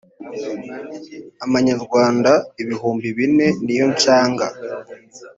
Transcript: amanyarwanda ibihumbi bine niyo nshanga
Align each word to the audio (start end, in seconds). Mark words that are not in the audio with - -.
amanyarwanda 1.45 2.31
ibihumbi 2.61 3.07
bine 3.17 3.47
niyo 3.63 3.85
nshanga 3.93 4.45